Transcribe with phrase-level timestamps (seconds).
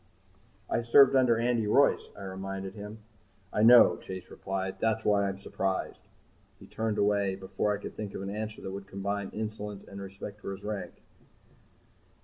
[0.67, 3.01] "I served under Andy Royce," I reminded him.
[3.53, 4.77] "I know," Chase replied.
[4.79, 6.01] "That's why I'm surprised."
[6.59, 10.01] He turned away before I could think of an answer that would combine insolence and
[10.01, 11.03] respect for his rank.